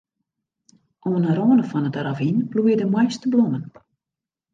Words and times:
Oan 1.09 1.23
'e 1.29 1.33
râne 1.37 1.65
fan 1.69 1.87
it 1.89 1.97
ravyn 2.03 2.37
bloeie 2.51 2.77
de 2.79 2.85
moaiste 2.91 3.27
blommen. 3.33 3.63